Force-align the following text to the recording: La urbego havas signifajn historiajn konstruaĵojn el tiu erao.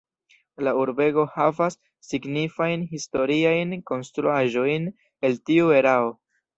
La 0.67 0.71
urbego 0.83 1.25
havas 1.35 1.77
signifajn 2.09 2.89
historiajn 2.97 3.79
konstruaĵojn 3.93 4.93
el 5.31 5.41
tiu 5.49 5.75
erao. 5.83 6.15